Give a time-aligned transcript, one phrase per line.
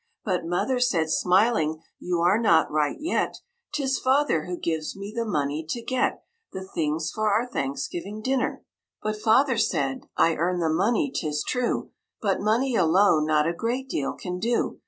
[0.25, 3.37] But Mother said, smiling, "You are not right yet;
[3.71, 8.65] 'Tis Father who gives me the money to get The things for our Thanksgiving Dinner."
[9.03, 13.89] But Father said: "I earn the money, 'tis true; But money alone not a great
[13.89, 14.79] deal can do.